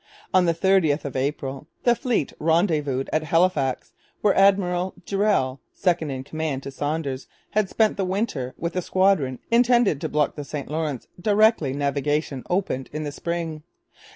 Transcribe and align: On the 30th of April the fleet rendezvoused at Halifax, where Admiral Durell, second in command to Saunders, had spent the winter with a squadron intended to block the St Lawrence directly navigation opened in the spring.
On 0.33 0.45
the 0.45 0.53
30th 0.55 1.05
of 1.05 1.15
April 1.15 1.67
the 1.83 1.93
fleet 1.93 2.33
rendezvoused 2.39 3.07
at 3.13 3.25
Halifax, 3.25 3.93
where 4.21 4.33
Admiral 4.33 4.95
Durell, 5.05 5.61
second 5.75 6.09
in 6.09 6.23
command 6.23 6.63
to 6.63 6.71
Saunders, 6.71 7.27
had 7.51 7.69
spent 7.69 7.97
the 7.97 8.03
winter 8.03 8.55
with 8.57 8.75
a 8.75 8.81
squadron 8.81 9.37
intended 9.51 10.01
to 10.01 10.09
block 10.09 10.33
the 10.35 10.43
St 10.43 10.71
Lawrence 10.71 11.05
directly 11.21 11.71
navigation 11.73 12.43
opened 12.49 12.89
in 12.91 13.03
the 13.03 13.11
spring. 13.11 13.61